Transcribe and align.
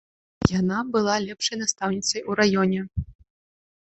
Яна 0.59 0.77
была 0.93 1.17
лепшай 1.25 1.59
настаўніцай 1.63 2.21
у 2.31 2.37
раёне. 2.39 2.79